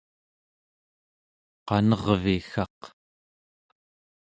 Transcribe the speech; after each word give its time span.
qanerviggaq 1.67 2.79